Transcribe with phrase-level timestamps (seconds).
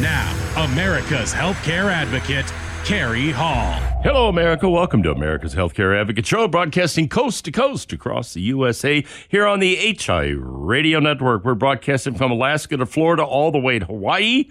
[0.00, 2.52] Now, America's healthcare advocate,
[2.84, 3.80] Kerry Hall.
[4.02, 4.68] Hello, America.
[4.68, 9.60] Welcome to America's Healthcare Advocate Show, broadcasting coast to coast across the USA here on
[9.60, 11.46] the HI Radio Network.
[11.46, 14.44] We're broadcasting from Alaska to Florida, all the way to Hawaii.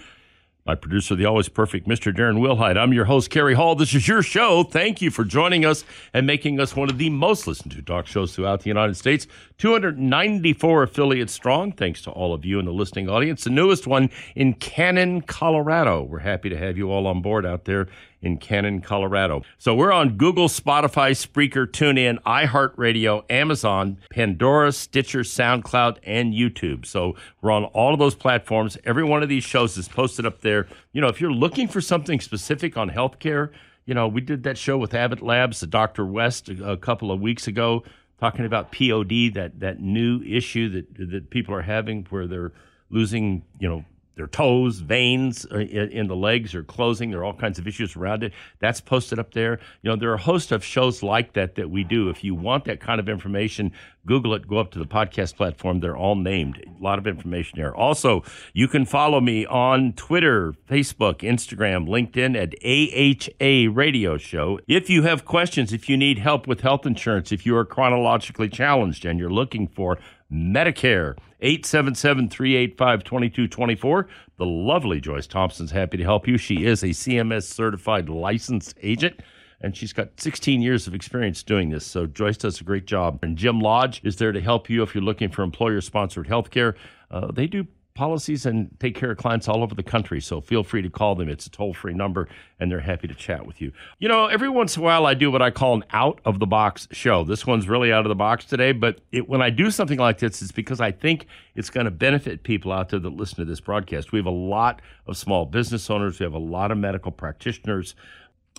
[0.65, 2.11] My producer, the always perfect Mr.
[2.11, 2.75] Darren Wilhite.
[2.75, 3.75] I'm your host, Kerry Hall.
[3.75, 4.63] This is your show.
[4.63, 8.07] Thank you for joining us and making us one of the most listened to talk
[8.07, 9.27] shows throughout the United States.
[9.59, 11.71] 294 affiliates strong.
[11.71, 13.43] Thanks to all of you in the listening audience.
[13.43, 16.01] The newest one in Cannon, Colorado.
[16.01, 17.87] We're happy to have you all on board out there
[18.25, 19.43] in Cannon, Colorado.
[19.57, 26.85] So we're on Google, Spotify, Spreaker, TuneIn, iHeartRadio, Amazon, Pandora, Stitcher, SoundCloud, and YouTube.
[26.85, 28.77] So we're on all of those platforms.
[28.83, 30.67] Every one of these shows is posted up there.
[30.91, 33.51] You know, if you're looking for something specific on healthcare,
[33.85, 36.05] you know, we did that show with Abbott Labs, the Dr.
[36.05, 37.83] West, a, couple of weeks ago,
[38.19, 42.51] talking about POD, that that new issue that that people are having where they're
[42.89, 47.11] losing, you know, their toes, veins uh, in the legs are closing.
[47.11, 48.33] There are all kinds of issues around it.
[48.59, 49.59] That's posted up there.
[49.81, 52.09] You know, there are a host of shows like that that we do.
[52.09, 53.73] If you want that kind of information,
[54.05, 55.79] Google it, go up to the podcast platform.
[55.79, 56.63] They're all named.
[56.65, 57.75] A lot of information there.
[57.75, 64.59] Also, you can follow me on Twitter, Facebook, Instagram, LinkedIn at AHA Radio Show.
[64.67, 68.47] If you have questions, if you need help with health insurance, if you are chronologically
[68.47, 69.97] challenged and you're looking for
[70.31, 71.15] Medicare.
[71.45, 74.07] 877 385 2224.
[74.37, 76.39] The lovely Joyce Thompson's happy to help you.
[76.39, 79.19] She is a CMS certified licensed agent
[79.61, 81.85] and she's got 16 years of experience doing this.
[81.85, 83.19] So Joyce does a great job.
[83.21, 86.49] And Jim Lodge is there to help you if you're looking for employer sponsored health
[86.49, 86.75] care.
[87.11, 90.19] Uh, they do policies and take care of clients all over the country.
[90.19, 91.29] So feel free to call them.
[91.29, 92.27] It's a toll free number,
[92.59, 93.71] and they're happy to chat with you.
[93.99, 96.39] You know, every once in a while, I do what I call an out of
[96.39, 97.23] the box show.
[97.23, 100.19] This one's really out of the box today, but it, when I do something like
[100.19, 103.45] this, it's because I think it's going to benefit people out there that listen to
[103.45, 104.11] this broadcast.
[104.11, 107.95] We have a lot of small business owners, we have a lot of medical practitioners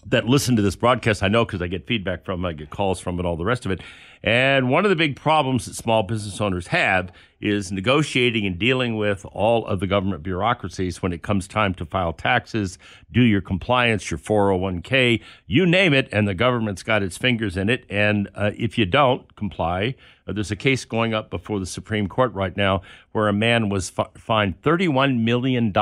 [0.08, 1.22] that listen to this broadcast.
[1.22, 3.66] I know because I get feedback from I get calls from and all the rest
[3.66, 3.80] of it.
[4.22, 8.96] And one of the big problems that small business owners have is negotiating and dealing
[8.96, 12.78] with all of the government bureaucracies when it comes time to file taxes,
[13.12, 17.68] do your compliance, your 401k, you name it, and the government's got its fingers in
[17.68, 17.84] it.
[17.90, 19.96] And uh, if you don't comply,
[20.26, 23.68] uh, there's a case going up before the Supreme Court right now where a man
[23.68, 25.72] was fi- fined $31 million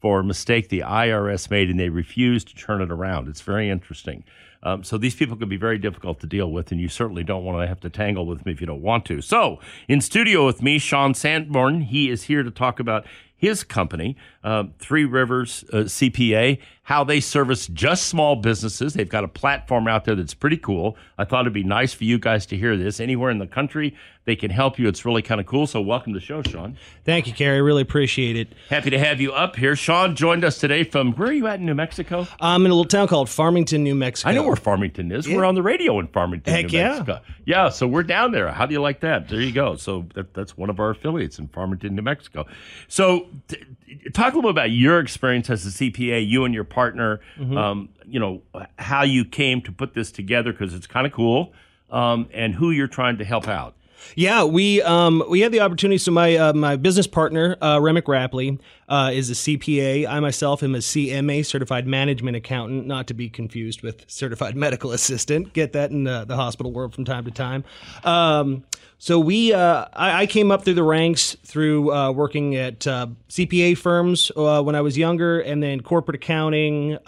[0.00, 3.28] for a mistake the IRS made and they refused to turn it around.
[3.28, 4.24] It's very interesting.
[4.62, 7.44] Um, so these people can be very difficult to deal with, and you certainly don't
[7.44, 9.20] want to have to tangle with them if you don't want to.
[9.20, 11.82] So, in studio with me, Sean Sanborn.
[11.82, 13.06] He is here to talk about
[13.38, 18.94] his company, uh, Three Rivers uh, CPA, how they service just small businesses.
[18.94, 20.96] They've got a platform out there that's pretty cool.
[21.18, 22.98] I thought it'd be nice for you guys to hear this.
[22.98, 23.94] Anywhere in the country,
[24.24, 24.88] they can help you.
[24.88, 25.66] It's really kind of cool.
[25.66, 26.76] So, welcome to the show, Sean.
[27.04, 27.62] Thank you, Kerry.
[27.62, 28.48] Really appreciate it.
[28.70, 29.76] Happy to have you up here.
[29.76, 32.26] Sean joined us today from where are you at in New Mexico?
[32.40, 34.30] I'm in a little town called Farmington, New Mexico.
[34.30, 35.28] I know where Farmington is.
[35.28, 35.36] Yeah.
[35.36, 37.12] We're on the radio in Farmington, Heck New Mexico.
[37.12, 37.34] Yeah.
[37.44, 38.50] Yeah, so we're down there.
[38.50, 39.28] How do you like that?
[39.28, 39.76] There you go.
[39.76, 42.46] So that, that's one of our affiliates in Farmington, New Mexico.
[42.88, 43.64] So t-
[44.12, 47.20] talk a little bit about your experience as a CPA, you and your partner.
[47.38, 47.56] Mm-hmm.
[47.56, 48.42] Um, you know
[48.78, 51.52] how you came to put this together because it's kind of cool,
[51.90, 53.74] um, and who you're trying to help out.
[54.14, 55.98] Yeah, we um, we had the opportunity.
[55.98, 60.08] So my uh, my business partner uh, Remick Rapley uh, is a CPA.
[60.08, 64.92] I myself am a CMA, Certified Management Accountant, not to be confused with Certified Medical
[64.92, 65.52] Assistant.
[65.52, 67.64] Get that in the, the hospital world from time to time.
[68.04, 68.64] Um,
[68.98, 73.06] so we, uh, I, I, came up through the ranks through uh, working at uh,
[73.28, 76.98] CPA firms uh, when I was younger, and then corporate accounting,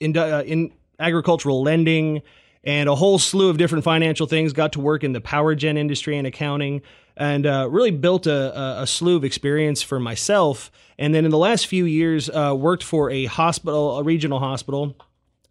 [0.00, 2.22] in, in agricultural lending,
[2.64, 4.52] and a whole slew of different financial things.
[4.52, 6.82] Got to work in the power gen industry and accounting,
[7.16, 10.70] and uh, really built a, a, slew of experience for myself.
[10.98, 14.96] And then in the last few years, worked for a hospital, a regional hospital,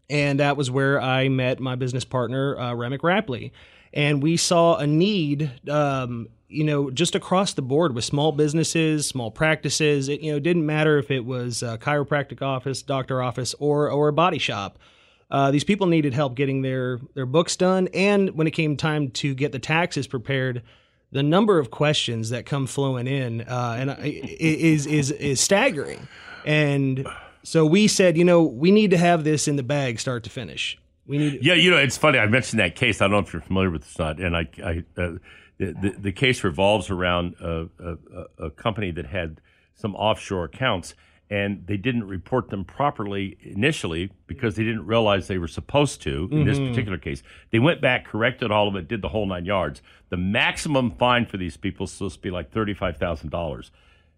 [0.10, 3.52] and that was where I met my business partner, Remick Rapley
[3.94, 9.08] and we saw a need um, you know just across the board with small businesses
[9.08, 13.54] small practices it you know didn't matter if it was a chiropractic office doctor office
[13.60, 14.80] or or a body shop
[15.30, 19.10] uh, these people needed help getting their their books done and when it came time
[19.12, 20.64] to get the taxes prepared
[21.12, 26.08] the number of questions that come flowing in uh, and is is is staggering
[26.46, 27.08] and
[27.44, 30.30] so we said you know we need to have this in the bag start to
[30.30, 30.78] finish
[31.08, 31.40] we need.
[31.42, 32.20] Yeah, you know, it's funny.
[32.20, 33.02] I mentioned that case.
[33.02, 34.20] I don't know if you're familiar with this not.
[34.20, 35.14] And I, I uh,
[35.58, 39.42] the, the case revolves around a, a, a, company that had
[39.74, 40.94] some offshore accounts,
[41.30, 46.30] and they didn't report them properly initially because they didn't realize they were supposed to.
[46.32, 46.46] In mm-hmm.
[46.46, 47.22] this particular case,
[47.52, 49.82] they went back, corrected all of it, did the whole nine yards.
[50.10, 53.72] The maximum fine for these people is supposed to be like thirty-five thousand dollars.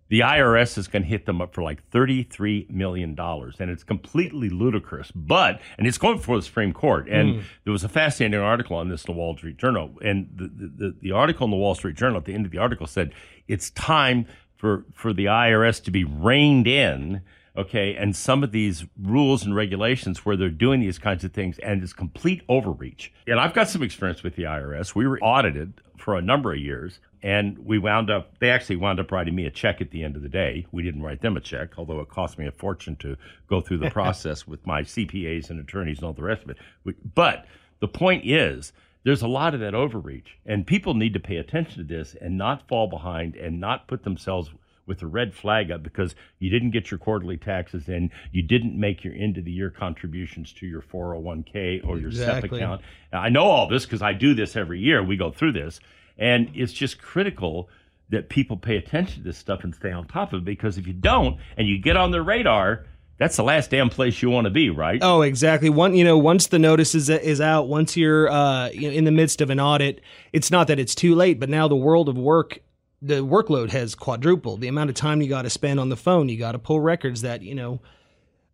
[0.09, 3.15] the IRS is going to hit them up for like $33 million.
[3.19, 5.11] And it's completely ludicrous.
[5.11, 7.07] But, and it's going before the Supreme Court.
[7.07, 7.43] And mm.
[7.63, 9.95] there was a fascinating article on this in the Wall Street Journal.
[10.03, 12.57] And the, the, the, article in the Wall Street Journal at the end of the
[12.57, 13.13] article said
[13.47, 14.25] it's time
[14.59, 17.21] for, for the IRS to be reined in
[17.57, 21.59] okay, and some of these rules and regulations where they're doing these kinds of things
[21.59, 23.11] and it's complete overreach.
[23.27, 24.95] And I've got some experience with the IRS.
[24.95, 28.99] We were audited for a number of years and we wound up they actually wound
[28.99, 30.67] up writing me a check at the end of the day.
[30.71, 33.17] We didn't write them a check, although it cost me a fortune to
[33.47, 36.57] go through the process with my CPAs and attorneys and all the rest of it.
[37.13, 37.45] But
[37.81, 38.71] the point is
[39.03, 42.37] there's a lot of that overreach and people need to pay attention to this and
[42.37, 44.51] not fall behind and not put themselves
[44.89, 48.77] with a red flag up because you didn't get your quarterly taxes in, you didn't
[48.77, 52.49] make your end of the year contributions to your 401k or your exactly.
[52.49, 52.81] SEP account.
[53.13, 55.03] Now, I know all this because I do this every year.
[55.03, 55.79] We go through this,
[56.17, 57.69] and it's just critical
[58.09, 60.87] that people pay attention to this stuff and stay on top of it because if
[60.87, 62.85] you don't and you get on their radar,
[63.19, 64.99] that's the last damn place you want to be, right?
[65.03, 65.69] Oh, exactly.
[65.69, 69.41] One, you know, once the notice is is out, once you're uh, in the midst
[69.41, 70.01] of an audit,
[70.31, 72.59] it's not that it's too late, but now the world of work
[73.01, 74.61] the workload has quadrupled.
[74.61, 76.79] The amount of time you got to spend on the phone, you got to pull
[76.79, 77.81] records that you know.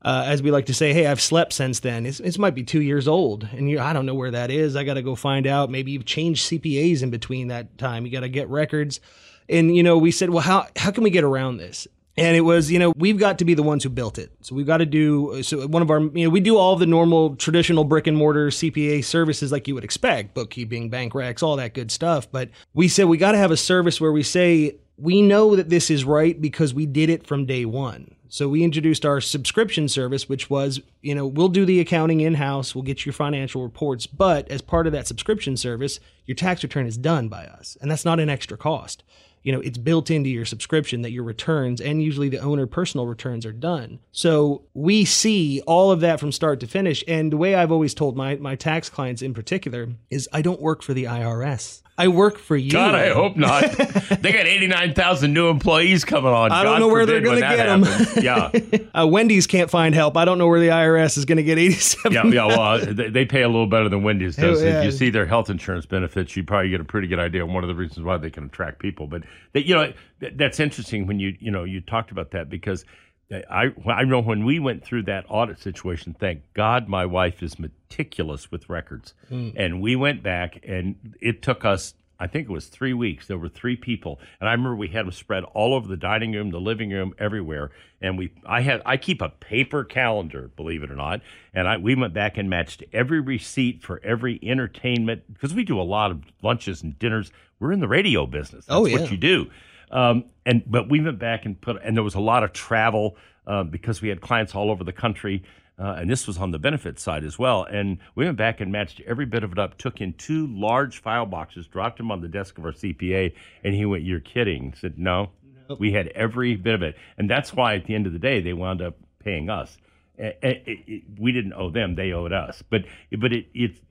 [0.01, 2.05] Uh, as we like to say, hey, I've slept since then.
[2.05, 4.75] It's, it might be two years old, and you I don't know where that is.
[4.75, 5.71] I got to go find out.
[5.71, 8.05] Maybe you've changed CPAs in between that time.
[8.05, 8.99] You got to get records,
[9.47, 11.87] and you know, we said, well, how how can we get around this?
[12.17, 14.31] And it was you know we've got to be the ones who built it.
[14.41, 16.85] So we've got to do so one of our you know we do all the
[16.85, 21.55] normal traditional brick and mortar cpa services like you would expect bookkeeping bank recs all
[21.57, 22.31] that good stuff.
[22.31, 25.69] But we said we got to have a service where we say we know that
[25.69, 28.15] this is right because we did it from day one.
[28.29, 32.33] So we introduced our subscription service which was you know we'll do the accounting in
[32.35, 36.63] house we'll get your financial reports but as part of that subscription service your tax
[36.63, 39.03] return is done by us and that's not an extra cost
[39.45, 43.05] you know it's built into your subscription that your returns and usually the owner personal
[43.05, 47.37] returns are done so we see all of that from start to finish and the
[47.37, 50.93] way i've always told my, my tax clients in particular is i don't work for
[50.93, 52.71] the irs I work for you.
[52.71, 53.71] God, I hope not.
[54.19, 56.51] they got 89,000 new employees coming on.
[56.51, 57.85] I don't God know where they're going to get them.
[58.21, 58.99] yeah.
[59.01, 60.17] uh, Wendy's can't find help.
[60.17, 62.11] I don't know where the IRS is going to get 87.
[62.11, 62.45] Yeah, yeah.
[62.47, 64.61] Well, uh, they, they, pay a little better than Wendy's does.
[64.61, 67.53] If you see their health insurance benefits, you probably get a pretty good idea on
[67.53, 69.07] one of the reasons why they can attract people.
[69.07, 72.85] But they, you know, that's interesting when you you know you talked about that because
[73.31, 76.15] I I know when we went through that audit situation.
[76.19, 79.53] Thank God, my wife is meticulous with records, mm.
[79.55, 81.95] and we went back, and it took us.
[82.19, 83.27] I think it was three weeks.
[83.27, 86.33] There were three people, and I remember we had them spread all over the dining
[86.33, 87.71] room, the living room, everywhere.
[88.01, 91.21] And we, I had, I keep a paper calendar, believe it or not,
[91.53, 95.79] and I we went back and matched every receipt for every entertainment because we do
[95.79, 97.31] a lot of lunches and dinners.
[97.59, 98.65] We're in the radio business.
[98.65, 98.99] That's oh, yeah.
[98.99, 99.49] what you do.
[99.91, 103.17] Um, and but we went back and put, and there was a lot of travel
[103.47, 105.43] uh, because we had clients all over the country.
[105.77, 107.63] Uh, and this was on the benefit side as well.
[107.63, 111.01] And we went back and matched every bit of it up, took in two large
[111.01, 113.33] file boxes, dropped them on the desk of our CPA,
[113.63, 114.73] and he went, You're kidding.
[114.75, 115.31] I said, No,
[115.77, 116.95] we had every bit of it.
[117.17, 119.77] And that's why at the end of the day, they wound up paying us.
[120.17, 122.63] It, it, it, we didn't owe them; they owed us.
[122.69, 123.47] But but it,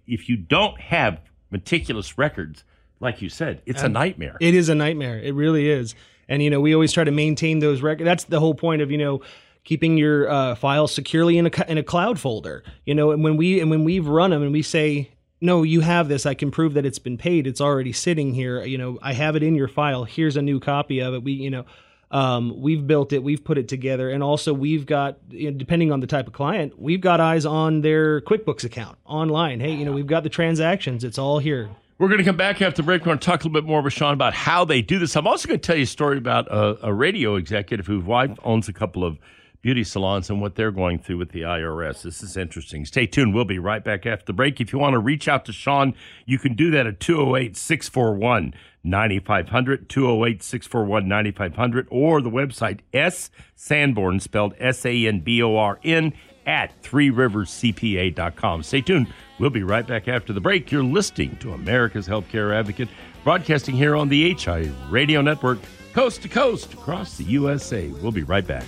[0.07, 1.21] if you don't have
[1.51, 2.65] meticulous records,
[2.99, 4.39] like you said, it's a nightmare.
[4.41, 5.19] It is a nightmare.
[5.19, 5.95] It really is.
[6.29, 8.07] And you know, we always try to maintain those records.
[8.07, 9.21] That's the whole point of you know
[9.65, 12.63] keeping your uh, files securely in a in a cloud folder.
[12.85, 15.11] You know, and when we and when we've run them and we say.
[15.41, 16.25] No, you have this.
[16.25, 17.47] I can prove that it's been paid.
[17.47, 18.65] It's already sitting here.
[18.65, 20.05] You know, I have it in your file.
[20.05, 21.23] Here's a new copy of it.
[21.23, 21.67] We, you know,
[22.15, 25.91] um, we've built it, we've put it together, and also we've got, you know, depending
[25.91, 29.61] on the type of client, we've got eyes on their QuickBooks account online.
[29.61, 31.69] Hey, you know, we've got the transactions; it's all here.
[31.99, 33.03] We're going to come back after the break.
[33.03, 35.17] We're going to talk a little bit more with Sean about how they do this.
[35.17, 38.31] I'm also going to tell you a story about a, a radio executive whose wife
[38.45, 39.19] owns a couple of
[39.65, 42.03] beauty salons and what they're going through with the IRS.
[42.03, 42.85] This is interesting.
[42.85, 43.35] Stay tuned.
[43.35, 44.61] We'll be right back after the break.
[44.61, 45.95] If you want to reach out to Sean,
[46.27, 48.53] you can do that at 208 641
[48.85, 55.57] 9500, 208 641 9500, or the website S Sanborn, spelled S A N B O
[55.57, 56.13] R N,
[56.45, 58.63] at Three threeriverscpa.com.
[58.65, 59.07] Stay tuned.
[59.39, 60.71] We'll be right back after the break.
[60.71, 62.91] You're listening to America's Healthcare Advocate,
[63.25, 65.59] broadcasting here on the HI Radio Network,
[65.95, 67.89] coast to coast across the USA.
[67.89, 68.67] We'll be right back.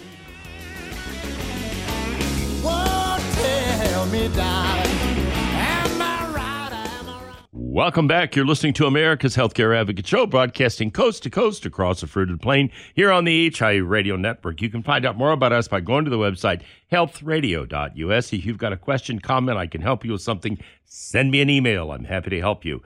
[7.77, 8.35] Welcome back.
[8.35, 12.71] You're listening to America's Healthcare Advocate Show, broadcasting coast to coast across the fruited plain
[12.95, 14.63] here on the HI Radio Network.
[14.63, 18.33] You can find out more about us by going to the website healthradio.us.
[18.33, 21.51] If you've got a question, comment, I can help you with something, send me an
[21.51, 21.93] email.
[21.93, 22.83] I'm happy to help you.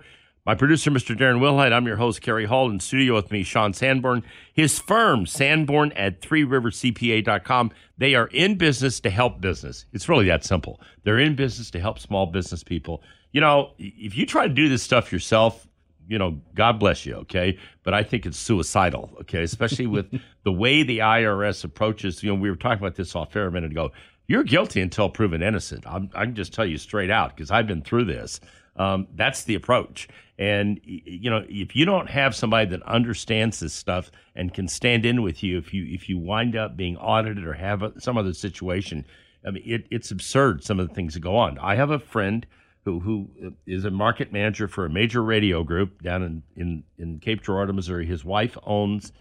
[0.47, 1.15] My producer, Mr.
[1.15, 1.73] Darren Wilhite.
[1.73, 2.71] I'm your host, Kerry Hall.
[2.71, 4.23] In studio with me, Sean Sanborn.
[4.55, 7.73] His firm, Sanborn at threeriverscpa.com.
[7.99, 9.85] They are in business to help business.
[9.93, 10.81] It's really that simple.
[11.05, 13.03] They're in business to help small business people.
[13.33, 15.69] You know, if you try to do this stuff yourself,
[16.09, 17.59] you know, God bless you, okay?
[17.83, 19.43] But I think it's suicidal, okay?
[19.43, 20.11] Especially with
[20.45, 22.23] the way the IRS approaches.
[22.23, 23.93] You know, we were talking about this off air a minute ago.
[24.27, 25.85] You're guilty until proven innocent.
[25.87, 28.41] I'm, I can just tell you straight out because I've been through this.
[28.81, 30.09] Um, that's the approach.
[30.39, 35.05] And you know, if you don't have somebody that understands this stuff and can stand
[35.05, 38.17] in with you, if you if you wind up being audited or have a, some
[38.17, 39.05] other situation,
[39.47, 40.65] I mean, it, it's absurd.
[40.65, 41.59] Some of the things that go on.
[41.59, 42.47] I have a friend
[42.87, 43.29] who who
[43.67, 47.75] is a market manager for a major radio group down in in, in Cape Girardeau,
[47.75, 48.07] Missouri.
[48.07, 49.13] His wife owns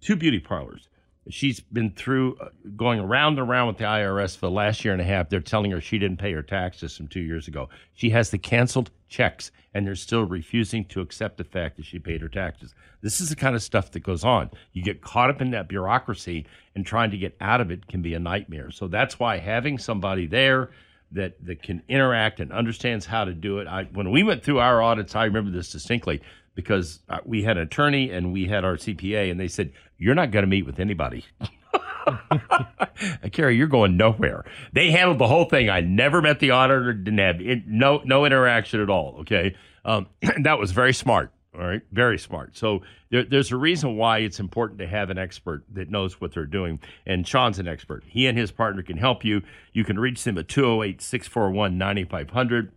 [0.00, 0.88] two beauty parlors
[1.28, 4.92] she's been through uh, going around and around with the IRS for the last year
[4.92, 5.28] and a half.
[5.28, 7.68] They're telling her she didn't pay her taxes from two years ago.
[7.94, 11.98] She has the canceled checks, and they're still refusing to accept the fact that she
[11.98, 12.74] paid her taxes.
[13.02, 14.50] This is the kind of stuff that goes on.
[14.72, 18.02] You get caught up in that bureaucracy, and trying to get out of it can
[18.02, 18.70] be a nightmare.
[18.70, 20.70] So that's why having somebody there
[21.12, 23.68] that that can interact and understands how to do it.
[23.68, 26.20] I, when we went through our audits, I remember this distinctly
[26.56, 30.14] because uh, we had an attorney and we had our CPA, and they said, You're
[30.14, 31.24] not going to meet with anybody.
[33.32, 34.44] Kerry, you're going nowhere.
[34.72, 35.68] They handled the whole thing.
[35.70, 39.16] I never met the auditor, didn't have it, no no interaction at all.
[39.20, 40.06] Okay, um,
[40.42, 41.32] that was very smart.
[41.54, 42.54] All right, very smart.
[42.54, 46.34] So there, there's a reason why it's important to have an expert that knows what
[46.34, 46.80] they're doing.
[47.06, 48.04] And Sean's an expert.
[48.06, 49.40] He and his partner can help you.
[49.72, 52.72] You can reach them at 208 641 9500.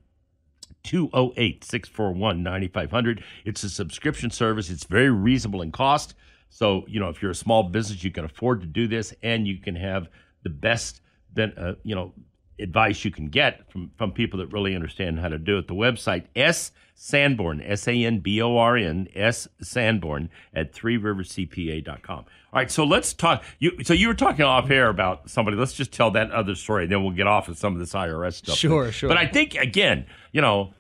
[0.84, 3.24] 208 641 9500.
[3.44, 6.16] It's a subscription service, it's very reasonable in cost.
[6.50, 9.48] So, you know, if you're a small business, you can afford to do this and
[9.48, 10.10] you can have
[10.44, 11.02] the best,
[11.38, 12.14] uh, you know,
[12.60, 15.68] advice you can get from, from people that really understand how to do it.
[15.68, 20.98] The website, S Sanborn, S A N B O R N, S Sanborn at three
[20.98, 22.18] riverscpa.com.
[22.18, 23.44] All right, so let's talk.
[23.60, 25.56] You, so you were talking off air about somebody.
[25.56, 28.34] Let's just tell that other story, then we'll get off of some of this IRS
[28.34, 28.58] stuff.
[28.58, 29.08] Sure, sure.
[29.08, 30.74] But I think, again, you know,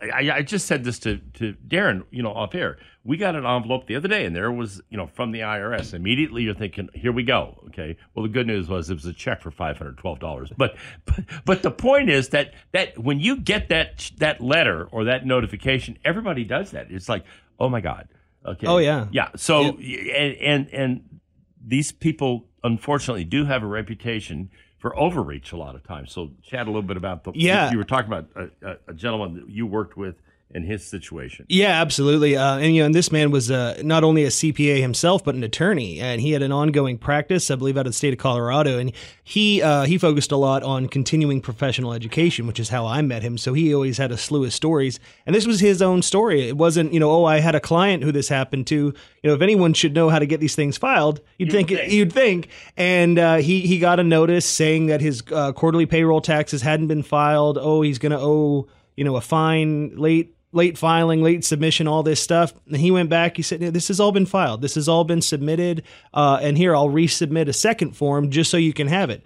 [0.00, 2.78] I, I, just said this to, to Darren, you know, off air.
[3.04, 5.92] We got an envelope the other day, and there was, you know, from the IRS.
[5.92, 7.98] Immediately, you're thinking, "Here we go." Okay.
[8.14, 10.50] Well, the good news was it was a check for five hundred twelve dollars.
[10.56, 15.04] But, but, but the point is that that when you get that that letter or
[15.04, 16.90] that notification, everybody does that.
[16.90, 17.24] It's like,
[17.60, 18.08] oh my god.
[18.46, 18.66] Okay.
[18.66, 19.08] Oh yeah.
[19.12, 19.30] Yeah.
[19.36, 21.20] So and and and
[21.62, 24.48] these people unfortunately do have a reputation
[24.84, 26.12] for overreach a lot of times.
[26.12, 27.32] So chat a little bit about the.
[27.34, 27.70] Yeah.
[27.70, 28.28] You were talking about
[28.60, 30.16] a, a gentleman that you worked with
[30.54, 31.44] in his situation.
[31.48, 32.36] Yeah, absolutely.
[32.36, 35.34] Uh, and you know, and this man was uh, not only a CPA himself, but
[35.34, 38.20] an attorney, and he had an ongoing practice, I believe, out of the state of
[38.20, 38.78] Colorado.
[38.78, 38.92] And
[39.24, 43.22] he uh, he focused a lot on continuing professional education, which is how I met
[43.22, 43.36] him.
[43.36, 46.48] So he always had a slew of stories, and this was his own story.
[46.48, 48.76] It wasn't, you know, oh, I had a client who this happened to.
[48.76, 48.94] You
[49.30, 51.92] know, if anyone should know how to get these things filed, you'd, you'd think, think,
[51.92, 52.48] you'd think.
[52.76, 56.86] And uh, he he got a notice saying that his uh, quarterly payroll taxes hadn't
[56.86, 57.58] been filed.
[57.60, 62.02] Oh, he's going to owe you know a fine late late filing, late submission, all
[62.02, 62.54] this stuff.
[62.66, 63.36] And he went back.
[63.36, 64.62] He said, "This has all been filed.
[64.62, 65.82] This has all been submitted.
[66.14, 69.22] Uh, and here I'll resubmit a second form just so you can have it."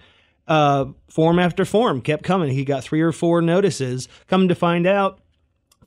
[0.48, 2.50] Uh, form after form kept coming.
[2.50, 4.08] He got three or four notices.
[4.26, 5.20] Coming to find out,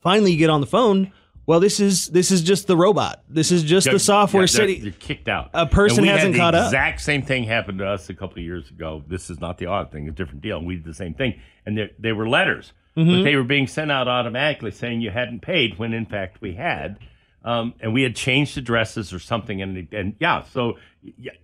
[0.00, 1.12] finally you get on the phone.
[1.44, 3.24] Well, this is this is just the robot.
[3.28, 4.74] This is just the software yeah, city.
[4.74, 5.50] You're kicked out.
[5.52, 6.66] A person hasn't caught up.
[6.66, 9.02] Exact same thing happened to us a couple of years ago.
[9.08, 10.58] This is not the odd thing; a different deal.
[10.58, 13.10] And we did the same thing, and they were letters mm-hmm.
[13.10, 16.54] but they were being sent out automatically saying you hadn't paid when in fact we
[16.54, 16.98] had.
[17.44, 20.78] Um, and we had changed addresses or something, and and yeah, so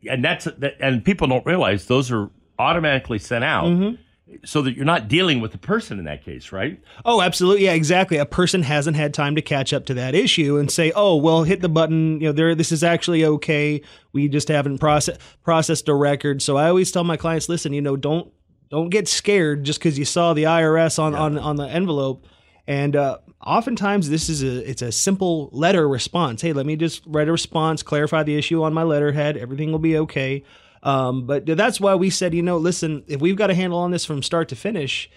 [0.08, 0.46] and that's
[0.78, 3.64] and people don't realize those are automatically sent out.
[3.64, 4.02] Mm-hmm
[4.44, 6.80] so that you're not dealing with the person in that case, right?
[7.04, 7.64] Oh, absolutely.
[7.64, 8.18] Yeah, exactly.
[8.18, 11.44] A person hasn't had time to catch up to that issue and say, "Oh, well,
[11.44, 12.20] hit the button.
[12.20, 12.54] You know, there.
[12.54, 13.80] This is actually okay.
[14.12, 17.80] We just haven't process, processed a record." So I always tell my clients, "Listen, you
[17.80, 18.32] know, don't
[18.70, 21.18] don't get scared just because you saw the IRS on, yeah.
[21.18, 22.26] on, on the envelope.
[22.66, 26.42] And uh, oftentimes this is a it's a simple letter response.
[26.42, 29.36] Hey, let me just write a response, clarify the issue on my letterhead.
[29.36, 30.44] Everything will be okay.
[30.82, 33.90] Um, but that's why we said, you know, listen, if we've got a handle on
[33.90, 35.10] this from start to finish,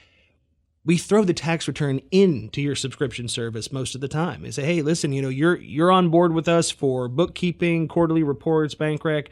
[0.83, 4.43] we throw the tax return into your subscription service most of the time.
[4.43, 8.23] And say, hey, listen, you know, you're you're on board with us for bookkeeping, quarterly
[8.23, 9.29] reports, bank rec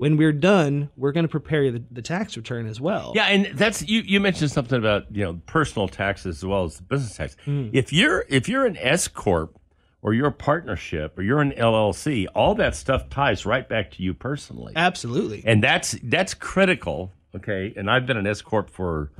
[0.00, 3.12] when we're done, we're going to prepare the, the, tax return as well.
[3.14, 4.00] Yeah, and that's you.
[4.00, 7.36] You mentioned something about you know personal taxes as well as the business tax.
[7.46, 7.68] Mm.
[7.74, 9.60] If you're if you're an S corp
[10.00, 14.02] or you're a partnership or you're an LLC, all that stuff ties right back to
[14.02, 14.72] you personally.
[14.74, 17.12] Absolutely, and that's that's critical.
[17.36, 19.10] Okay, and I've been an S corp for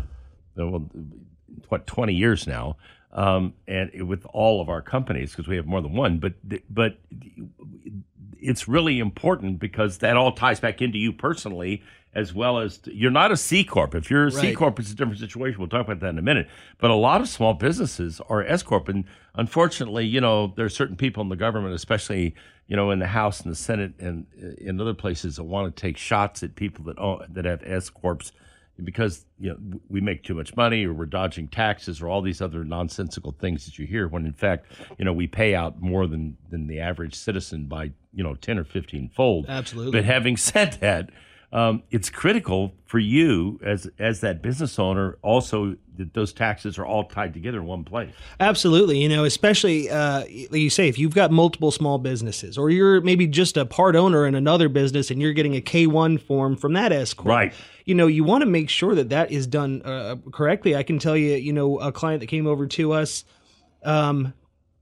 [0.56, 0.88] well,
[1.68, 2.78] what twenty years now.
[3.12, 6.20] um, and with all of our companies because we have more than one.
[6.20, 6.32] But
[6.70, 6.96] but
[8.42, 11.82] it's really important because that all ties back into you personally
[12.12, 13.94] as well as you're not a C corp.
[13.94, 14.56] If you're a C Right.
[14.56, 15.60] corp, it's a different situation.
[15.60, 16.48] We'll talk about that in a minute.
[16.78, 19.04] But a lot of small businesses are S corp, and
[19.34, 22.34] unfortunately, you know, there are certain people in the government, especially
[22.66, 25.74] you know in the House and the Senate and uh, in other places, that want
[25.74, 28.32] to take shots at people that own, that have S corps
[28.84, 32.40] because you know we make too much money or we're dodging taxes or all these
[32.40, 34.66] other nonsensical things that you hear when in fact
[34.98, 38.58] you know we pay out more than than the average citizen by you know 10
[38.58, 39.92] or 15 fold Absolutely.
[39.92, 41.10] but having said that
[41.52, 46.86] um, it's critical for you as as that business owner also that those taxes are
[46.86, 48.98] all tied together in one place Absolutely.
[49.02, 53.00] You know, especially uh, like you say, if you've got multiple small businesses, or you're
[53.00, 56.56] maybe just a part owner in another business, and you're getting a K one form
[56.56, 57.54] from that S corp, Right.
[57.84, 60.76] You know, you want to make sure that that is done uh, correctly.
[60.76, 63.24] I can tell you, you know, a client that came over to us,
[63.84, 64.32] um,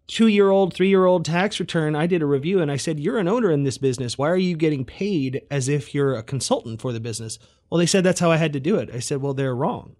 [0.08, 1.94] two year old, three year old tax return.
[1.94, 4.18] I did a review, and I said, "You're an owner in this business.
[4.18, 7.38] Why are you getting paid as if you're a consultant for the business?"
[7.70, 8.90] Well, they said that's how I had to do it.
[8.92, 9.94] I said, "Well, they're wrong."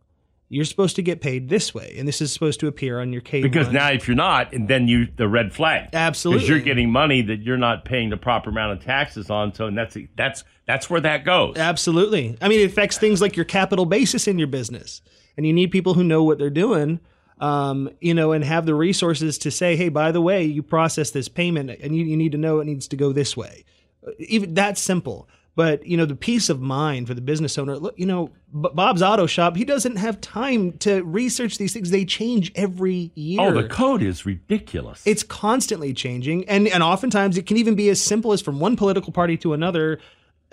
[0.50, 3.20] You're supposed to get paid this way, and this is supposed to appear on your
[3.20, 3.42] K.
[3.42, 6.38] because now if you're not and then you the red flag Absolutely.
[6.38, 9.66] because you're getting money that you're not paying the proper amount of taxes on so
[9.66, 12.38] and that's that's that's where that goes Absolutely.
[12.40, 15.02] I mean, it affects things like your capital basis in your business,
[15.36, 17.00] and you need people who know what they're doing,
[17.40, 21.10] um, you know, and have the resources to say, "Hey, by the way, you process
[21.10, 23.64] this payment, and you, you need to know it needs to go this way."
[24.18, 25.28] Even that's simple.
[25.54, 27.76] But you know, the peace of mind for the business owner.
[27.76, 29.56] Look, you know, B- Bob's Auto Shop.
[29.56, 31.90] He doesn't have time to research these things.
[31.90, 33.40] They change every year.
[33.40, 37.88] oh the code is ridiculous it's constantly changing and and oftentimes it can even be
[37.88, 39.98] as simple as from one political party to another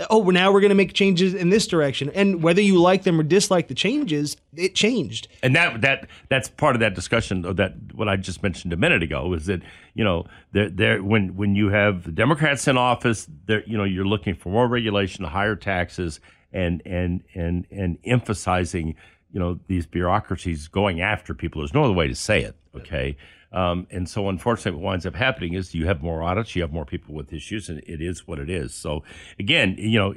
[0.10, 2.12] oh now we're going to make changes in this direction.
[2.14, 5.28] And whether you like them or dislike the changes it changed.
[5.42, 8.78] And that that that's part of that discussion of that what I just mentioned a
[8.78, 9.62] minute ago is that
[9.94, 13.84] you know there there when when you have the Democrats in office there you know
[13.84, 16.20] you're looking for more regulation higher taxes
[16.52, 18.96] and and and and emphasizing
[19.32, 21.62] you know these bureaucracies going after people.
[21.62, 23.16] There's no other way to say it okay
[23.56, 26.72] um, and so unfortunately what winds up happening is you have more audits you have
[26.72, 29.04] more people with issues and it is what it is so
[29.40, 30.14] again you know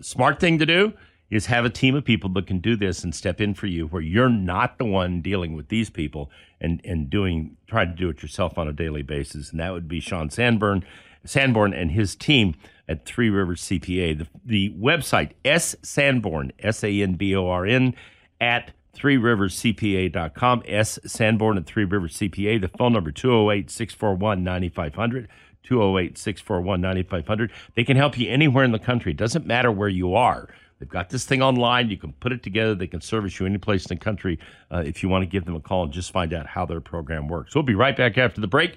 [0.00, 0.92] smart thing to do
[1.30, 3.86] is have a team of people that can do this and step in for you
[3.86, 8.08] where you're not the one dealing with these people and, and doing trying to do
[8.08, 9.50] it yourself on a daily basis.
[9.50, 10.84] And that would be Sean Sanborn
[11.24, 12.54] Sanborn and his team
[12.88, 14.18] at Three Rivers CPA.
[14.18, 17.94] The, the website S Sanborn, S A N B O R N
[18.40, 20.62] at Three Rivers CPA.com.
[20.66, 22.60] S Sanborn at Three Rivers CPA.
[22.60, 25.28] The phone number 208 641 9500.
[25.64, 27.52] 208 641 9500.
[27.74, 29.12] They can help you anywhere in the country.
[29.12, 30.48] It doesn't matter where you are.
[30.78, 31.88] They've got this thing online.
[31.88, 32.74] You can put it together.
[32.74, 34.38] They can service you any place in the country
[34.70, 36.80] uh, if you want to give them a call and just find out how their
[36.80, 37.54] program works.
[37.54, 38.76] We'll be right back after the break.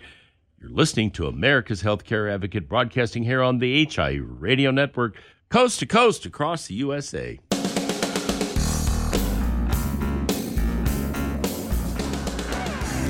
[0.62, 5.18] You're listening to America's Healthcare Advocate broadcasting here on the HI Radio Network,
[5.50, 7.40] coast to coast across the USA.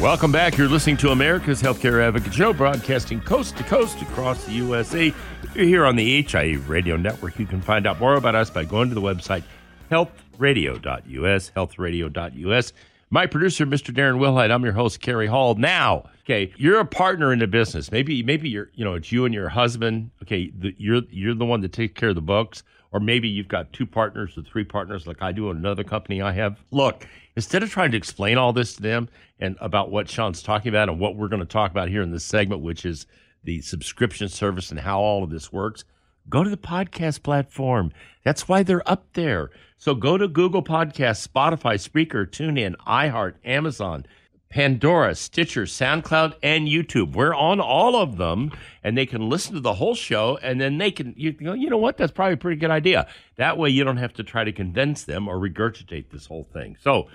[0.01, 0.59] Welcome back.
[0.59, 5.11] You're listening to America's Healthcare Advocate Show, broadcasting coast to coast across the USA.
[5.55, 7.39] You're here on the HI Radio Network.
[7.39, 9.43] You can find out more about us by going to the website
[9.89, 12.73] healthradio.us, healthradio.us.
[13.09, 13.91] My producer, Mr.
[13.91, 14.51] Darren Wilhite.
[14.51, 15.55] I'm your host, Kerry Hall.
[15.55, 17.91] Now, okay, you're a partner in the business.
[17.91, 20.11] Maybe, maybe you're, you know, it's you and your husband.
[20.21, 23.47] Okay, the, you're you're the one that takes care of the books, or maybe you've
[23.47, 26.59] got two partners or three partners, like I do in another company I have.
[26.71, 30.69] Look, instead of trying to explain all this to them and about what Sean's talking
[30.69, 33.05] about and what we're going to talk about here in this segment, which is
[33.43, 35.83] the subscription service and how all of this works,
[36.29, 37.91] go to the podcast platform.
[38.23, 39.49] That's why they're up there.
[39.77, 44.05] So go to Google Podcasts, Spotify, Spreaker, TuneIn, iHeart, Amazon,
[44.49, 47.13] Pandora, Stitcher, SoundCloud, and YouTube.
[47.13, 48.51] We're on all of them,
[48.83, 51.69] and they can listen to the whole show, and then they can, you know, you
[51.69, 51.97] know what?
[51.97, 53.07] That's probably a pretty good idea.
[53.35, 56.77] That way you don't have to try to convince them or regurgitate this whole thing.
[56.79, 57.07] So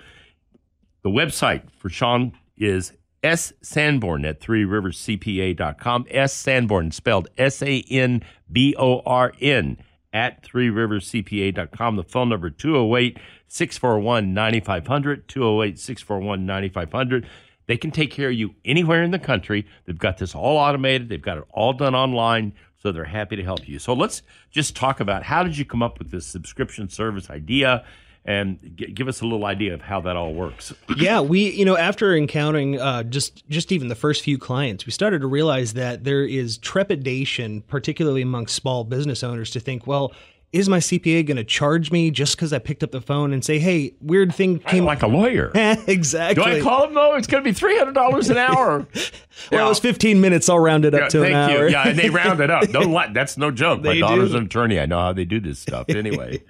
[1.01, 2.93] the website for Sean is
[3.23, 6.05] S Sanborn at three rivers CPA.com.
[6.09, 9.77] S Sanborn spelled S A N B O R N
[10.11, 11.95] at three rivers CPA.com.
[11.95, 13.17] The phone number 208
[13.53, 15.27] 641 9500.
[15.27, 17.27] 208 641 9500.
[17.67, 19.67] They can take care of you anywhere in the country.
[19.85, 22.53] They've got this all automated, they've got it all done online.
[22.79, 23.77] So they're happy to help you.
[23.77, 27.85] So let's just talk about how did you come up with this subscription service idea
[28.25, 30.73] and give us a little idea of how that all works.
[30.97, 34.91] yeah, we you know after encountering uh, just just even the first few clients, we
[34.91, 40.11] started to realize that there is trepidation, particularly among small business owners, to think, well,
[40.53, 43.43] is my CPA going to charge me just because I picked up the phone and
[43.43, 44.85] say, "Hey, weird thing came"?
[44.85, 45.51] like a lawyer.
[45.87, 46.43] exactly.
[46.43, 47.15] Do I call him though?
[47.15, 48.87] It's going to be three hundred dollars an hour.
[49.51, 50.47] well, it was 15 minutes.
[50.47, 51.65] I'll round it up Yeah, to an hour.
[51.67, 51.71] you.
[51.71, 52.69] Yeah, and they round it up.
[52.69, 53.83] Don't let, that's no joke.
[53.83, 54.37] My daughter's do.
[54.37, 54.79] an attorney.
[54.79, 55.89] I know how they do this stuff.
[55.89, 56.43] Anyway,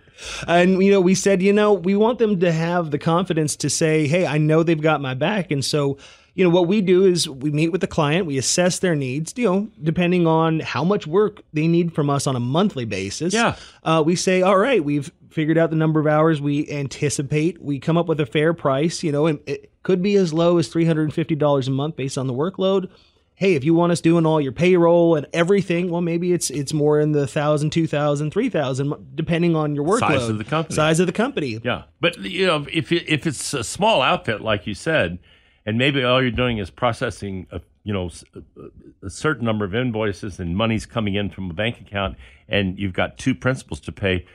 [0.48, 3.70] And you know, we said, you know, we want them to have the confidence to
[3.70, 5.98] say, "Hey, I know they've got my back." And so,
[6.36, 9.34] you know, what we do is we meet with the client, we assess their needs,
[9.36, 13.34] you know, depending on how much work they need from us on a monthly basis.
[13.34, 13.56] Yeah.
[13.84, 17.62] Uh, we say, "All right, we've figured out the number of hours we anticipate.
[17.62, 20.58] We come up with a fair price, you know, and it could be as low
[20.58, 22.90] as $350 a month based on the workload."
[23.36, 26.72] Hey, if you want us doing all your payroll and everything, well, maybe it's it's
[26.72, 30.44] more in the thousand, two thousand, three thousand, depending on your workload, Size of the
[30.44, 30.76] company.
[30.76, 31.60] size of the company.
[31.64, 31.84] yeah.
[32.00, 35.18] But you know, if it, if it's a small outfit like you said,
[35.66, 39.74] and maybe all you're doing is processing, a, you know, a, a certain number of
[39.74, 43.92] invoices and money's coming in from a bank account, and you've got two principals to
[43.92, 44.26] pay,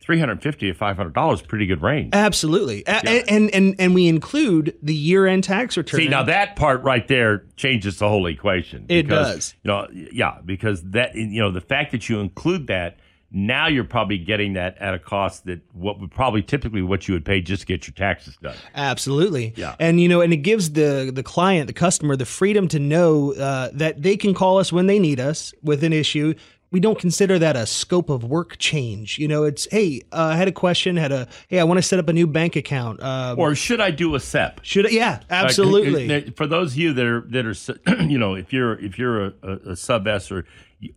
[0.00, 2.10] three hundred fifty to five hundred dollars, pretty good range.
[2.12, 6.00] Absolutely, A- and, and and we include the year-end tax return.
[6.00, 8.86] See, now that part right there changes the whole equation.
[8.88, 9.54] It because, does.
[9.62, 12.98] You know, yeah, because that you know the fact that you include that
[13.30, 17.14] now you're probably getting that at a cost that what would probably typically what you
[17.14, 18.56] would pay just to get your taxes done.
[18.74, 19.52] Absolutely.
[19.56, 19.74] Yeah.
[19.80, 23.32] And you know, and it gives the the client, the customer, the freedom to know
[23.34, 26.34] uh, that they can call us when they need us with an issue.
[26.72, 29.18] We don't consider that a scope of work change.
[29.18, 31.82] You know, it's hey, uh, I had a question, had a hey, I want to
[31.82, 33.00] set up a new bank account.
[33.00, 34.60] Uh, Or should I do a SEP?
[34.62, 36.12] should I, yeah, absolutely.
[36.12, 39.26] Uh, For those of you that are that are you know if you're if you're
[39.26, 40.44] a, a, a sub S or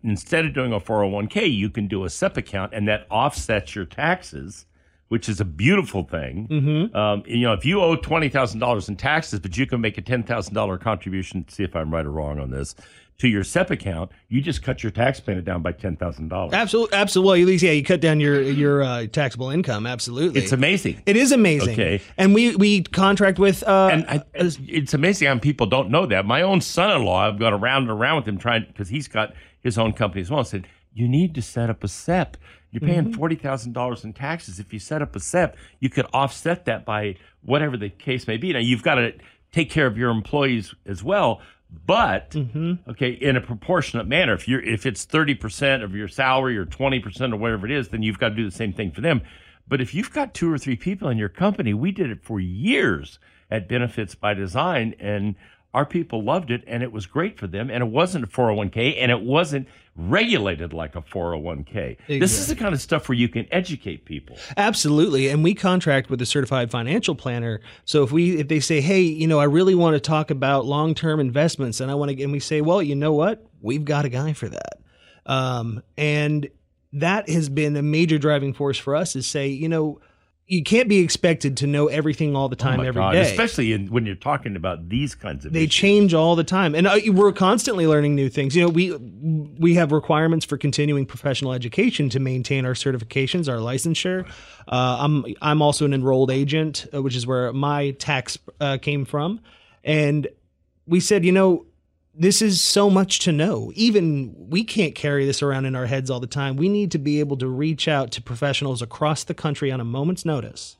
[0.04, 3.86] instead of doing a 401k you can do a SEP account and that offsets your
[3.86, 4.66] taxes.
[5.08, 6.48] Which is a beautiful thing.
[6.52, 6.96] Mm-hmm.
[6.96, 9.98] Um, you know, if you owe twenty thousand dollars in taxes, but you can make
[9.98, 11.48] a ten thousand dollar contribution.
[11.50, 12.76] See if I'm right or wrong on this.
[13.18, 16.54] To your SEP account, you just cut your tax payment down by ten thousand dollars.
[16.54, 17.42] Absolutely, absolutely.
[17.42, 19.88] At least, yeah, you cut down your your uh, taxable income.
[19.88, 21.02] Absolutely, It's amazing.
[21.08, 21.74] It is amazing.
[21.74, 22.02] Okay.
[22.16, 26.28] and we we contract with uh, And I, it's amazing how people don't know that.
[26.28, 29.78] My own son-in-law, I've gone around and around with him trying because he's got his
[29.78, 30.44] own company as well.
[30.44, 32.38] Said, "You need to set up a SEP.
[32.72, 33.14] You're paying mm-hmm.
[33.14, 34.60] forty thousand dollars in taxes.
[34.60, 38.38] If you set up a SEP, you could offset that by whatever the case may
[38.38, 38.54] be.
[38.54, 39.14] Now you've got to
[39.52, 41.42] take care of your employees as well."
[41.86, 42.90] But mm-hmm.
[42.90, 44.34] okay, in a proportionate manner.
[44.34, 47.72] If you're if it's thirty percent of your salary or twenty percent or whatever it
[47.72, 49.22] is, then you've got to do the same thing for them.
[49.68, 52.40] But if you've got two or three people in your company, we did it for
[52.40, 53.20] years
[53.52, 55.36] at Benefits by Design, and
[55.74, 57.70] our people loved it, and it was great for them.
[57.70, 61.98] And it wasn't a 401k, and it wasn't regulated like a 401k.
[62.08, 64.38] This is the kind of stuff where you can educate people.
[64.58, 67.62] Absolutely, and we contract with a certified financial planner.
[67.86, 70.66] So if we if they say, "Hey, you know, I really want to talk about
[70.66, 73.46] long term investments," and I want to, and we say, "Well, you know what?
[73.62, 74.80] We've got a guy for that,"
[75.26, 76.50] um, and
[76.94, 79.16] that has been a major driving force for us.
[79.16, 80.00] Is say, you know,
[80.52, 83.22] you can't be expected to know everything all the time Oh every God, day.
[83.22, 85.54] especially in, when you're talking about these kinds of things.
[85.54, 85.76] they issues.
[85.76, 88.92] change all the time and uh, we're constantly learning new things you know we
[89.60, 94.28] we have requirements for continuing professional education to maintain our certifications our licensure
[94.68, 99.06] uh, i'm i'm also an enrolled agent uh, which is where my tax uh, came
[99.06, 99.40] from
[99.84, 100.28] and
[100.88, 101.64] we said you know
[102.20, 103.72] this is so much to know.
[103.76, 106.58] Even we can't carry this around in our heads all the time.
[106.58, 109.86] We need to be able to reach out to professionals across the country on a
[109.86, 110.76] moment's notice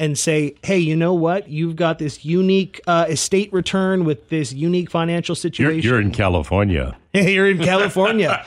[0.00, 1.48] and say, hey, you know what?
[1.48, 5.80] You've got this unique uh, estate return with this unique financial You're, situation.
[5.88, 6.96] you're in California.
[7.12, 8.44] You're in California.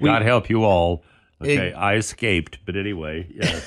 [0.00, 1.02] God help you all.
[1.42, 3.60] Okay, I escaped, but anyway, yeah,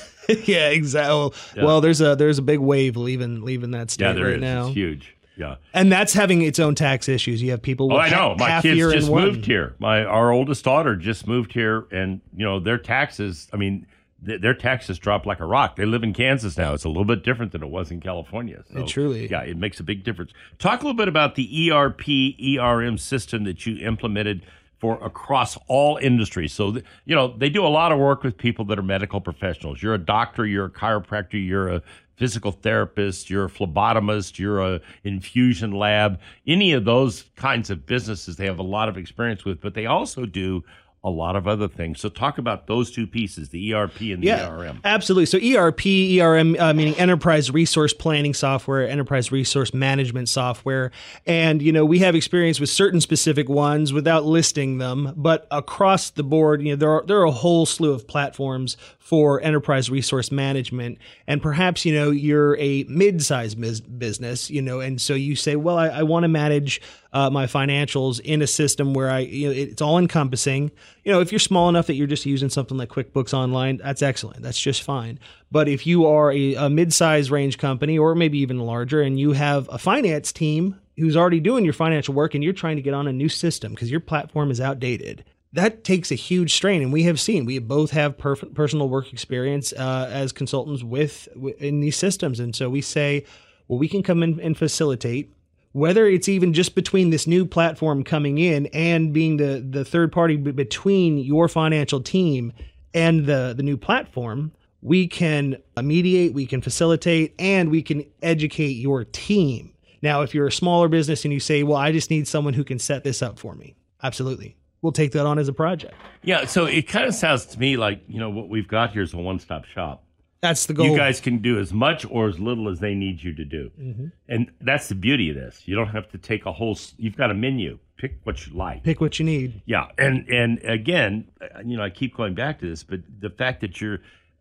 [0.46, 1.14] yeah, exactly.
[1.14, 4.34] Well, well, there's a there's a big wave leaving leaving that state yeah, there right
[4.34, 4.40] is.
[4.40, 5.14] now, It's huge.
[5.38, 5.56] Yeah.
[5.72, 7.40] and that's having its own tax issues.
[7.42, 7.92] You have people.
[7.92, 8.30] Oh, I know.
[8.30, 9.74] ha- My kids just moved here.
[9.78, 13.48] My our oldest daughter just moved here, and you know their taxes.
[13.52, 13.86] I mean,
[14.26, 15.76] th- their taxes dropped like a rock.
[15.76, 16.74] They live in Kansas now.
[16.74, 18.64] It's a little bit different than it was in California.
[18.72, 20.32] So, It truly- yeah, it makes a big difference.
[20.58, 24.42] Talk a little bit about the ERP ERM system that you implemented
[24.78, 26.52] for across all industries.
[26.52, 29.20] So, th- you know, they do a lot of work with people that are medical
[29.20, 29.82] professionals.
[29.82, 31.82] You're a doctor, you're a chiropractor, you're a
[32.18, 38.36] physical therapist, you're a phlebotomist, you're a infusion lab, any of those kinds of businesses
[38.36, 40.64] they have a lot of experience with, but they also do
[41.04, 42.00] a lot of other things.
[42.00, 44.80] So talk about those two pieces, the ERP and the Yeah, ERM.
[44.84, 45.26] absolutely.
[45.26, 45.86] So ERP,
[46.20, 50.90] ERM, uh, meaning Enterprise Resource Planning Software, Enterprise Resource Management Software,
[51.24, 56.10] and you know we have experience with certain specific ones without listing them, but across
[56.10, 58.76] the board, you know there are there are a whole slew of platforms
[59.08, 60.98] for enterprise resource management.
[61.26, 63.58] And perhaps, you know, you're a mid-sized
[63.98, 67.46] business, you know, and so you say, well, I, I want to manage uh, my
[67.46, 70.70] financials in a system where I, you know, it's all encompassing.
[71.04, 74.02] You know, if you're small enough that you're just using something like QuickBooks Online, that's
[74.02, 74.42] excellent.
[74.42, 75.18] That's just fine.
[75.50, 79.32] But if you are a, a mid-sized range company or maybe even larger and you
[79.32, 82.92] have a finance team who's already doing your financial work and you're trying to get
[82.92, 86.92] on a new system because your platform is outdated, that takes a huge strain and
[86.92, 91.80] we have seen we both have personal work experience uh, as consultants with, with in
[91.80, 93.24] these systems and so we say
[93.66, 95.32] well we can come in and facilitate
[95.78, 100.12] whether it's even just between this new platform coming in and being the the third
[100.12, 102.52] party b- between your financial team
[102.94, 108.72] and the the new platform we can mediate we can facilitate and we can educate
[108.76, 112.26] your team now if you're a smaller business and you say well i just need
[112.26, 115.52] someone who can set this up for me absolutely we'll take that on as a
[115.52, 115.94] project.
[116.22, 119.02] Yeah, so it kind of sounds to me like you know what we've got here
[119.02, 120.04] is a one-stop shop.
[120.40, 120.86] That's the goal.
[120.86, 123.70] You guys can do as much or as little as they need you to do,
[123.80, 124.06] Mm-hmm.
[124.28, 125.62] and that's the beauty of this.
[125.66, 126.78] You don't have to take a whole.
[126.96, 127.78] You've got a menu.
[127.96, 128.84] Pick what you like.
[128.84, 129.62] Pick what you need.
[129.66, 133.30] Yeah, and and again, uh, you know, I keep going back to this, but the
[133.30, 133.98] fact that you're,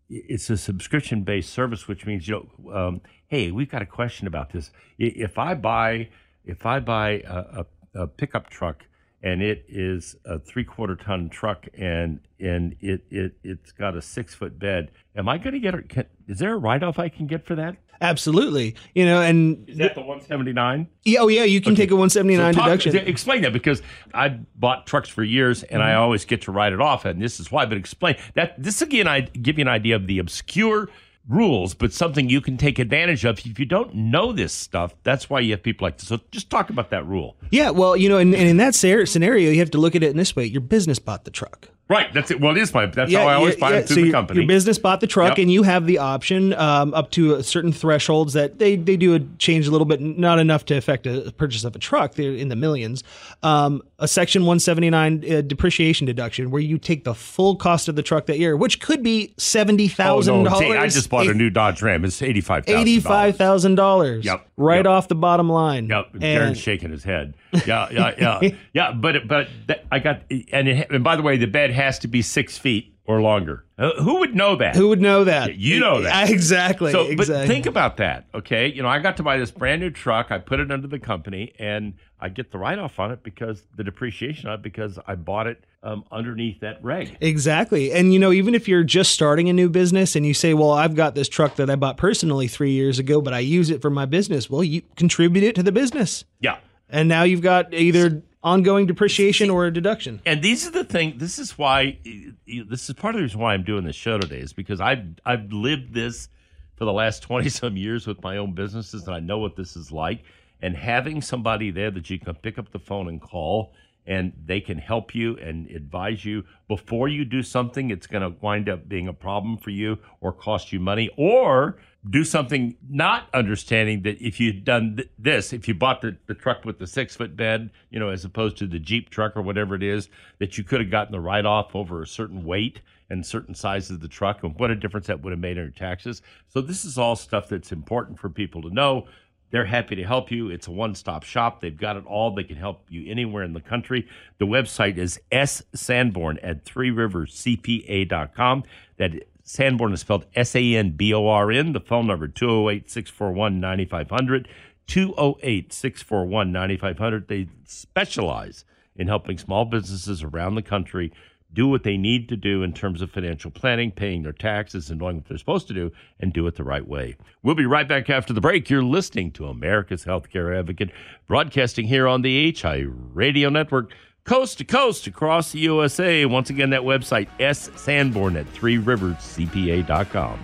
[0.10, 4.28] it's a subscription based service, which means you know, um, hey, we've got a question
[4.28, 4.70] about this.
[5.00, 6.10] If I buy,
[6.46, 8.86] if I buy a, a, a pickup truck
[9.28, 14.02] and it is a three quarter ton truck and and it it it's got a
[14.02, 15.74] six foot bed, am I going to get?
[15.76, 17.76] A, can, is there a write off I can get for that?
[18.00, 18.76] Absolutely.
[18.94, 20.88] You know, and Is that the one seventy nine?
[21.04, 22.96] yeah, oh yeah, you can take a 179 So talk- deduction.
[23.08, 23.82] Explain that because
[24.14, 25.90] I bought trucks for years and Mm-hmm.
[25.90, 27.66] I always get to write it off, and this is why.
[27.66, 30.90] But explain that this again, I give you an idea of the obscure
[31.28, 33.40] rules, but something you can take advantage of.
[33.40, 36.08] If you don't know this stuff, that's why you have people like this.
[36.08, 37.36] So just talk about that rule.
[37.52, 40.18] yeah, well, you know, and, in that scenario, you have to look at it in
[40.18, 41.70] this way: your business bought the truck.
[41.90, 42.14] Right.
[42.14, 42.42] That's it.
[42.42, 42.86] Well, it is my.
[42.86, 43.78] That's how I always yeah, buy yeah.
[43.78, 44.40] it through So the your, company.
[44.42, 45.44] Your business bought the truck, Yep.
[45.44, 49.16] and you have the option um, up to a certain thresholds that they, they do
[49.16, 52.16] a change a little bit, not enough to affect a purchase of a truck.
[52.16, 53.04] They're in the millions.
[53.42, 58.04] Um, a Section 179 uh, depreciation deduction, where you take the full cost of the
[58.04, 60.78] truck that year, which could be seventy oh, thousand no, dollars.
[60.78, 62.04] I just bought a new Dodge Ram.
[62.06, 62.82] It's eighty five thousand.
[62.82, 64.26] Eighty-five thousand dollars.
[64.26, 64.46] Yep.
[64.58, 64.86] Right Yep.
[64.88, 65.88] off the bottom line.
[65.88, 67.36] Yep, And- Darren's shaking his head.
[67.66, 68.92] Yeah, yeah, yeah, yeah.
[68.92, 70.22] But but that, I got
[70.52, 73.64] and it, and by the way, the bed has to be six feet or longer.
[73.78, 74.76] Uh, who would know that?
[74.76, 75.56] Who would know that?
[75.56, 76.30] You know that.
[76.30, 76.92] exactly.
[76.92, 77.36] So, exactly.
[77.36, 78.68] but think about that, okay?
[78.68, 80.30] You know, I got to buy this brand new truck.
[80.30, 83.64] I put it under the company, and I get the write off on it because
[83.78, 87.18] the depreciation on it because I bought it um, underneath that reg.
[87.22, 87.94] Exactly.
[87.94, 90.72] And you know, even if you're just starting a new business and you say, "Well,
[90.72, 93.82] I've got this truck that I bought personally 3 years ago, but I use it
[93.82, 96.26] for my business." Well, you contribute it to the business.
[96.42, 96.58] Yeah.
[96.90, 100.22] And now you've got either ongoing depreciation or a deduction.
[100.26, 101.18] And these are the thing.
[101.18, 102.00] This is why.
[102.46, 105.06] This is part of the reason why I'm doing this show today is because I've
[105.26, 106.30] I've lived this
[106.76, 109.76] for the last twenty some years with my own businesses, and I know what this
[109.76, 110.24] is like.
[110.62, 113.74] And having somebody there that you can pick up the phone and call,
[114.08, 117.92] and they can help you and advise you before you do something.
[117.92, 121.78] It's going to wind up being a problem for you or cost you money, or
[122.10, 126.34] do something not understanding that if you'd done th- this, if you bought the, the
[126.34, 129.42] truck with the six foot bed, you know, as opposed to the Jeep truck or
[129.42, 132.82] whatever it is, that you could have gotten the write off over a certain weight
[133.10, 135.64] and certain size of the truck, and what a difference that would have made on
[135.64, 136.22] your taxes.
[136.50, 139.08] So, this is all stuff that's important for people to know.
[139.50, 140.50] They're happy to help you.
[140.50, 141.62] It's a one stop shop.
[141.62, 142.36] They've got it all.
[142.36, 144.08] They can help you anywhere in the country.
[144.40, 148.64] The website is S Sanborn at three riverscpa.com.
[148.98, 149.14] That
[149.48, 151.72] Sanborn is spelled S A N B O R N.
[151.72, 154.50] The phone number 208 641 9500.
[154.88, 157.28] 208 641 9500.
[157.30, 158.66] They specialize
[158.98, 161.14] in helping small businesses around the country
[161.54, 165.00] do what they need to do in terms of financial planning, paying their taxes, and
[165.00, 167.16] knowing what they're supposed to do, and do it the right way.
[167.42, 168.70] We'll be right back after the break.
[168.70, 170.92] You're listening to America's Healthcare Advocate,
[171.26, 173.94] broadcasting here on the HI Radio Network,
[174.28, 176.26] coast to coast across the USA.
[176.26, 180.40] Once again, that website, S Sanborn at three riverscpa.com.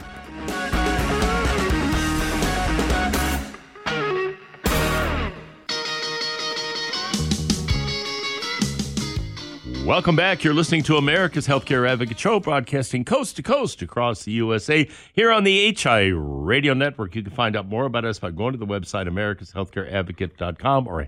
[9.86, 10.46] Welcome back.
[10.46, 15.30] You're listening to America's Healthcare Advocate Show, broadcasting coast to coast across the USA here
[15.30, 17.16] on the HI Radio Network.
[17.16, 21.04] You can find out more about us by going to the website americashealthcareadvocate.com or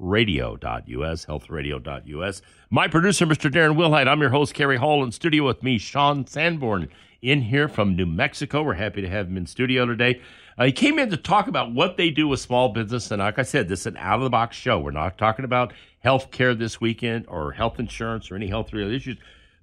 [0.00, 2.42] healthradio.us, healthradio.us.
[2.70, 3.50] My producer, Mr.
[3.50, 4.08] Darren Wilhite.
[4.08, 6.88] I'm your host, Kerry Hall, in studio with me, Sean Sanborn,
[7.20, 8.62] in here from New Mexico.
[8.62, 10.20] We're happy to have him in studio today.
[10.58, 13.10] Uh, he came in to talk about what they do with small business.
[13.10, 14.78] And like I said, this is an out of the box show.
[14.78, 18.96] We're not talking about health care this weekend or health insurance or any health related
[18.96, 19.18] issues.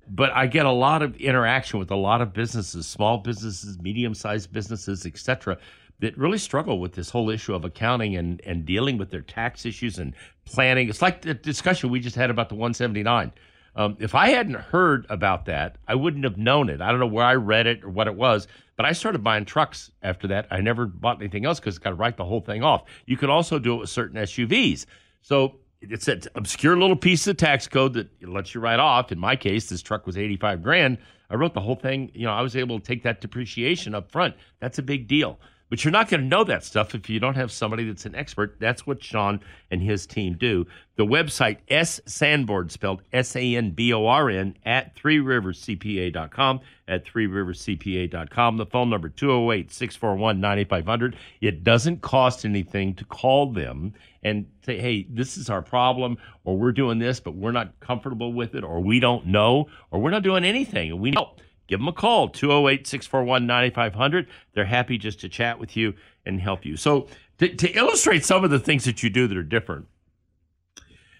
[0.08, 4.16] but I get a lot of interaction with a lot of businesses, small businesses, medium
[4.16, 5.58] sized businesses, etc.,
[6.00, 9.66] that really struggle with this whole issue of accounting and, and dealing with their tax
[9.66, 10.14] issues and
[10.46, 10.90] planning.
[10.90, 13.34] It's like the discussion we just had about the 179.
[13.76, 16.82] Um, if I hadn't heard about that, I wouldn't have known it.
[16.82, 19.46] I don't know where I read it or what it was, but I started buying
[19.46, 20.48] trucks after that.
[20.52, 22.84] I never bought anything else because got to write the whole thing off.
[23.06, 24.86] You could also do it with certain SUVs.
[25.22, 29.12] So it's an obscure little piece of tax code that lets you write off.
[29.12, 30.98] In my case, this truck was 85 grand.
[31.30, 32.12] I wrote the whole thing.
[32.14, 34.36] You know, I was able to take that depreciation up front.
[34.60, 35.40] That's a big deal.
[35.70, 38.16] But you're not going to know that stuff if you don't have somebody that's an
[38.16, 38.58] expert.
[38.60, 40.66] That's what Sean and his team do.
[40.96, 46.60] The website S Sanborn, spelled S A N B O R N, at three riverscpa.com,
[46.88, 48.58] at three riverscpa.com.
[48.58, 51.16] The phone number 208 641 9500.
[51.40, 56.58] It doesn't cost anything to call them and say, hey, this is our problem, or
[56.58, 60.10] we're doing this, but we're not comfortable with it, or we don't know, or we're
[60.10, 61.36] not doing anything, and we know
[61.70, 65.94] give them a call 208 641 9500 they're happy just to chat with you
[66.26, 66.76] and help you.
[66.76, 69.88] So to, to, illustrate some of the things that you do that are different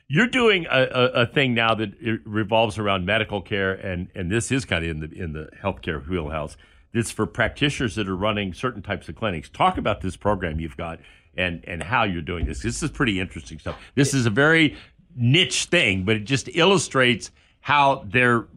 [0.10, 1.94] you're doing a, a, a, thing now that
[2.26, 6.06] revolves around medical care and, and this is kind of in the in the healthcare
[6.06, 6.58] wheelhouse.
[6.92, 9.50] It's for practitioners that are running certain types of clinics.
[9.50, 11.00] Talk about this program you've got
[11.38, 12.64] and and how you're doing this.
[12.64, 13.80] This is pretty interesting stuff.
[13.94, 14.76] This is a very
[15.16, 17.30] niche thing but it just illustrates
[17.62, 18.48] how they're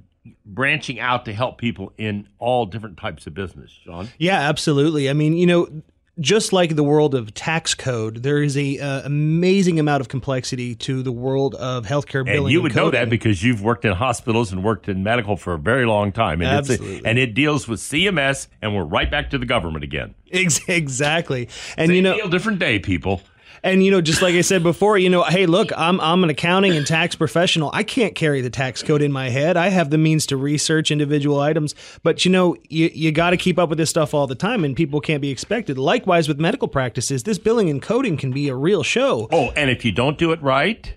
[0.45, 4.09] branching out to help people in all different types of business, Sean?
[4.19, 5.11] Yeah, absolutely.
[5.11, 5.83] I mean, you know,
[6.21, 10.75] just like the world of tax code, there is a uh, amazing amount of complexity
[10.75, 12.45] to the world of healthcare billing.
[12.45, 15.37] And you would and know that because you've worked in hospitals and worked in medical
[15.37, 16.99] for a very long time, and Absolutely.
[16.99, 20.15] A, and it deals with CMS, and we're right back to the government again.
[20.35, 23.21] Exactly, and Same you know, different day, people.
[23.63, 26.31] And you know, just like I said before, you know, hey, look, I'm I'm an
[26.31, 27.71] accounting and tax professional.
[27.73, 29.57] I can't carry the tax code in my head.
[29.57, 33.37] I have the means to research individual items, but you know, you you got to
[33.37, 35.79] keep up with this stuff all the time, and people can't be expected.
[35.79, 39.29] Likewise with medical practices, this billing and coding can be a real show.
[39.31, 40.95] Oh, and if you don't do it right,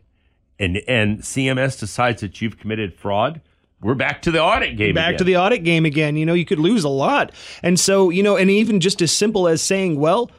[0.59, 3.41] and and CMS decides that you've committed fraud,
[3.81, 4.91] we're back to the audit game.
[4.91, 4.95] Again.
[4.95, 5.17] Back again.
[5.19, 6.17] to the audit game again.
[6.17, 9.11] You know, you could lose a lot, and so you know, and even just as
[9.11, 10.31] simple as saying, well.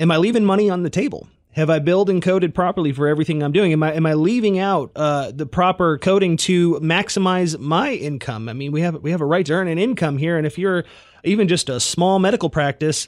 [0.00, 1.28] Am I leaving money on the table?
[1.54, 3.72] Have I billed and coded properly for everything I'm doing?
[3.72, 8.48] Am I am I leaving out uh, the proper coding to maximize my income?
[8.48, 10.58] I mean, we have we have a right to earn an income here, and if
[10.58, 10.84] you're
[11.22, 13.06] even just a small medical practice,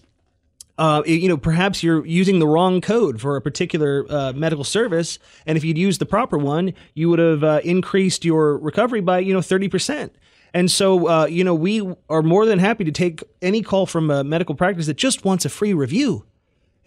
[0.78, 5.18] uh, you know, perhaps you're using the wrong code for a particular uh, medical service,
[5.44, 9.18] and if you'd used the proper one, you would have uh, increased your recovery by
[9.18, 10.14] you know thirty percent.
[10.54, 14.08] And so, uh, you know, we are more than happy to take any call from
[14.08, 16.24] a medical practice that just wants a free review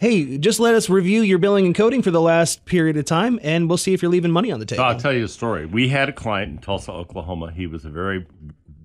[0.00, 3.38] hey, just let us review your billing and coding for the last period of time,
[3.42, 4.82] and we'll see if you're leaving money on the table.
[4.82, 5.66] I'll tell you a story.
[5.66, 7.52] We had a client in Tulsa, Oklahoma.
[7.52, 8.26] He was a very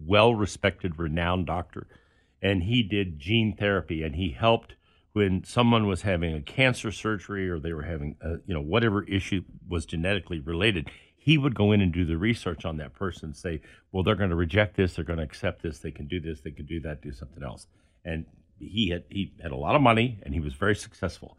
[0.05, 1.87] well respected, renowned doctor,
[2.41, 4.75] and he did gene therapy, and he helped
[5.13, 9.01] when someone was having a cancer surgery or they were having, a, you know, whatever
[9.03, 10.89] issue was genetically related.
[11.15, 13.61] He would go in and do the research on that person, say,
[13.93, 16.41] well, they're going to reject this, they're going to accept this, they can do this,
[16.41, 17.67] they can do that, do something else.
[18.03, 18.25] And
[18.59, 21.37] he had he had a lot of money and he was very successful.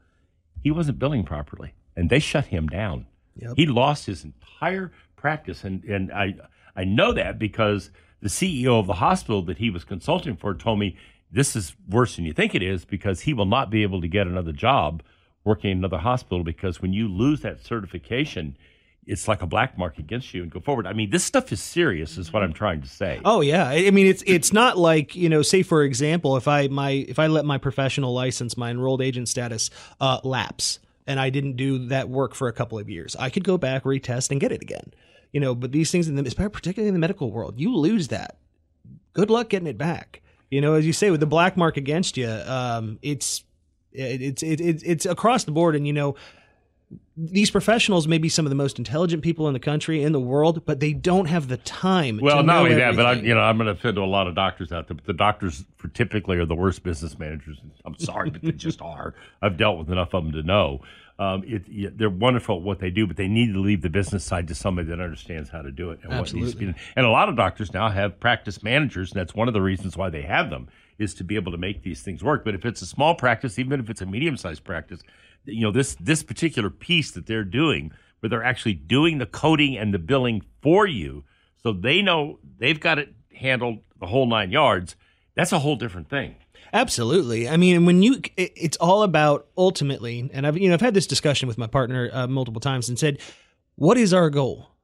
[0.62, 3.06] He wasn't billing properly, and they shut him down.
[3.36, 3.52] Yep.
[3.56, 6.36] He lost his entire practice, and and I
[6.74, 10.78] I know that because the CEO of the hospital that he was consulting for told
[10.78, 10.96] me
[11.30, 14.08] this is worse than you think it is because he will not be able to
[14.08, 15.02] get another job
[15.44, 18.56] working in another hospital because when you lose that certification
[19.06, 20.86] it's like a black mark against you and go forward.
[20.86, 23.20] I mean, this stuff is serious, is what I'm trying to say.
[23.24, 26.66] Oh yeah, I mean it's it's not like you know, say for example, if I
[26.68, 31.30] my if I let my professional license, my enrolled agent status, uh, lapse, and I
[31.30, 34.40] didn't do that work for a couple of years, I could go back, retest, and
[34.40, 34.92] get it again.
[35.32, 38.36] You know, but these things in the particularly in the medical world, you lose that.
[39.12, 40.22] Good luck getting it back.
[40.50, 43.44] You know, as you say, with the black mark against you, um, it's
[43.92, 46.16] it's it's it's across the board, and you know
[47.16, 50.20] these professionals may be some of the most intelligent people in the country in the
[50.20, 52.20] world, but they don't have the time.
[52.22, 52.96] Well, not only everything.
[52.96, 54.86] that, but I, you know, I'm going to offend to a lot of doctors out
[54.86, 54.94] there.
[54.94, 57.58] But the doctors, for typically, are the worst business managers.
[57.84, 59.14] I'm sorry, but they just are.
[59.40, 60.82] I've dealt with enough of them to know.
[61.18, 64.22] Um, it, they're wonderful at what they do, but they need to leave the business
[64.22, 66.40] side to somebody that understands how to do it and Absolutely.
[66.40, 66.74] what needs to be done.
[66.94, 69.96] And a lot of doctors now have practice managers, and that's one of the reasons
[69.96, 70.68] why they have them
[70.98, 72.44] is to be able to make these things work.
[72.44, 75.00] But if it's a small practice, even if it's a medium-sized practice,
[75.46, 79.76] you know this this particular piece that they're doing where they're actually doing the coding
[79.76, 81.24] and the billing for you
[81.62, 84.96] so they know they've got it handled the whole nine yards
[85.34, 86.36] that's a whole different thing
[86.72, 87.48] Absolutely.
[87.48, 90.94] I mean, when you, it, it's all about ultimately, and I've, you know, I've had
[90.94, 93.18] this discussion with my partner uh, multiple times and said,
[93.76, 94.76] what is our goal?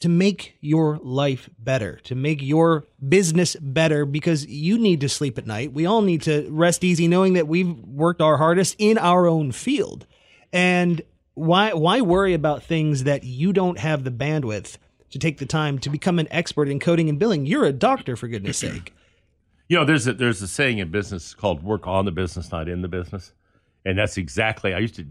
[0.00, 5.38] to make your life better, to make your business better, because you need to sleep
[5.38, 5.72] at night.
[5.72, 9.52] We all need to rest easy knowing that we've worked our hardest in our own
[9.52, 10.06] field.
[10.52, 11.02] And
[11.34, 14.76] why why worry about things that you don't have the bandwidth
[15.10, 17.46] to take the time to become an expert in coding and billing?
[17.46, 18.94] You're a doctor for goodness sake.
[19.68, 22.68] You know, there's a, there's a saying in business called "work on the business, not
[22.68, 23.32] in the business,"
[23.84, 24.74] and that's exactly.
[24.74, 25.06] I used to,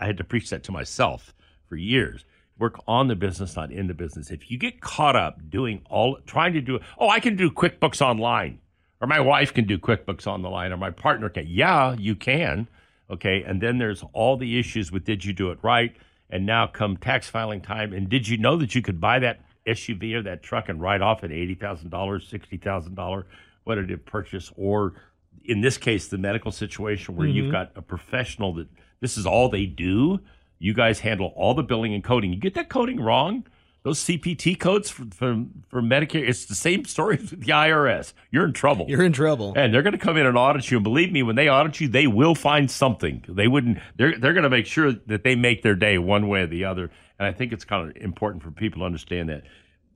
[0.00, 1.34] I had to preach that to myself
[1.68, 2.24] for years.
[2.58, 4.30] Work on the business, not in the business.
[4.30, 8.00] If you get caught up doing all, trying to do, oh, I can do QuickBooks
[8.00, 8.58] online,
[9.00, 11.46] or my wife can do QuickBooks on the line, or my partner can.
[11.46, 12.66] Yeah, you can.
[13.10, 15.96] Okay, and then there's all the issues with did you do it right,
[16.28, 19.40] and now come tax filing time, and did you know that you could buy that
[19.66, 23.26] SUV or that truck and write off an eighty thousand dollars, sixty thousand dollar,
[23.64, 24.94] what did it purchase, or
[25.44, 27.52] in this case, the medical situation where you've mm-hmm.
[27.52, 28.68] got a professional that
[29.00, 30.20] this is all they do.
[30.58, 32.32] You guys handle all the billing and coding.
[32.32, 33.46] You get that coding wrong,
[33.88, 38.12] those CPT codes for, for, for Medicare, it's the same story with the IRS.
[38.30, 38.84] You're in trouble.
[38.86, 39.54] You're in trouble.
[39.56, 40.76] and they're going to come in and audit you.
[40.76, 43.24] And believe me, when they audit you, they will find something.
[43.26, 43.78] They wouldn't.
[43.96, 46.66] They're they're going to make sure that they make their day one way or the
[46.66, 46.90] other.
[47.18, 49.44] And I think it's kind of important for people to understand that.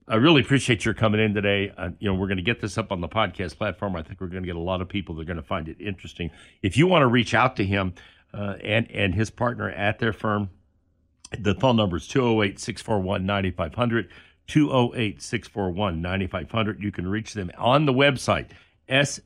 [0.08, 1.72] I really appreciate your coming in today.
[1.76, 3.94] Uh, you know, we're going to get this up on the podcast platform.
[3.94, 5.68] I think we're going to get a lot of people that are going to find
[5.68, 6.30] it interesting.
[6.62, 7.92] If you want to reach out to him
[8.32, 10.48] uh, and and his partner at their firm,
[11.38, 14.08] the phone number is 208 641 9500.
[14.48, 16.82] 208 641 9500.
[16.82, 18.48] You can reach them on the website,
[18.88, 19.20] S.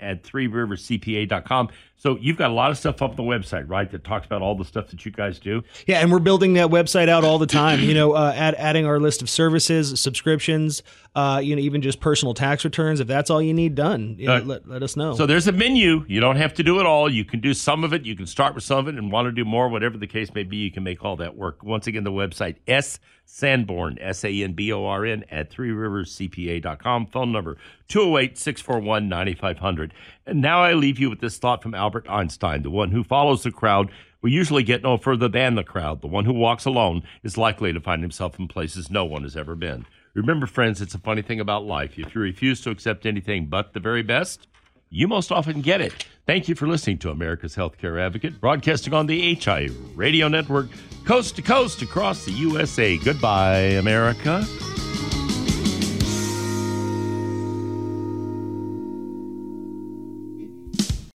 [0.00, 1.68] At three riverscpa.com.
[2.00, 4.40] So you've got a lot of stuff up on the website, right, that talks about
[4.40, 5.64] all the stuff that you guys do.
[5.88, 7.80] Yeah, and we're building that website out all the time.
[7.80, 10.84] You know, uh, add, adding our list of services, subscriptions,
[11.16, 13.00] uh, you know, even just personal tax returns.
[13.00, 15.14] If that's all you need done, you know, Uh, let, let us know.
[15.16, 16.04] So there's a menu.
[16.06, 17.10] You don't have to do it all.
[17.10, 18.06] You can do some of it.
[18.06, 20.32] You can start with some of it and want to do more, whatever the case
[20.32, 20.58] may be.
[20.58, 21.64] You can make all that work.
[21.64, 25.70] Once again, the website S Sanborn, S A N B O R N, at three
[25.70, 27.06] riverscpa.com.
[27.06, 27.56] Phone number
[27.88, 29.92] 208 641 9500.
[30.26, 33.42] And now I leave you with this thought from Albert Einstein the one who follows
[33.42, 36.02] the crowd will usually get no further than the crowd.
[36.02, 39.38] The one who walks alone is likely to find himself in places no one has
[39.38, 39.86] ever been.
[40.12, 41.98] Remember, friends, it's a funny thing about life.
[41.98, 44.48] If you refuse to accept anything but the very best,
[44.90, 46.04] you most often get it.
[46.26, 50.68] Thank you for listening to America's Healthcare Advocate, broadcasting on the HI Radio Network,
[51.06, 52.98] coast to coast across the USA.
[52.98, 54.44] Goodbye, America.